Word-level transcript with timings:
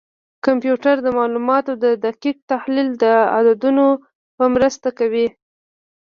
کمپیوټر 0.45 0.95
د 1.01 1.07
معلوماتو 1.17 1.71
دقیق 2.05 2.37
تحلیل 2.51 2.87
د 3.03 3.03
عددونو 3.35 3.87
په 4.37 4.45
مرسته 4.55 4.87
کوي. 4.99 5.27